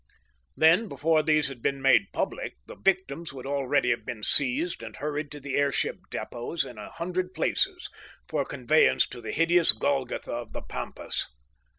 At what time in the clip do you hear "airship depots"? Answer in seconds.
5.55-6.65